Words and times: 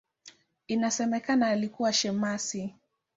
Inasemekana 0.67 1.47
alikuwa 1.47 1.93
shemasi. 1.93 2.75